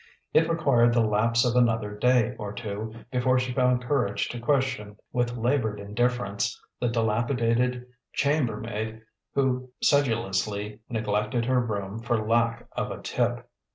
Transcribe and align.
It 0.33 0.49
required 0.49 0.95
the 0.95 1.01
lapse 1.05 1.45
of 1.45 1.55
another 1.55 1.93
day 1.95 2.35
or 2.39 2.53
two 2.53 2.91
before 3.11 3.37
she 3.37 3.53
found 3.53 3.83
courage 3.83 4.29
to 4.29 4.39
question 4.39 4.95
(with 5.13 5.37
laboured 5.37 5.79
indifference) 5.79 6.59
the 6.79 6.87
dilapidated 6.89 7.85
chambermaid 8.11 9.03
who 9.35 9.69
sedulously 9.83 10.79
neglected 10.89 11.45
her 11.45 11.59
room 11.59 11.99
for 11.99 12.17
lack 12.17 12.65
of 12.71 12.89
a 12.89 12.99
tip. 12.99 13.47